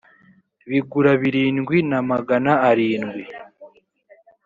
bigurabirindwi 0.69 1.77
na 1.89 1.99
magana 2.11 2.51
arindwi 2.69 3.23